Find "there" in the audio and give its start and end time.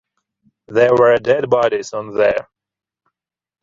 0.67-0.95, 2.15-2.47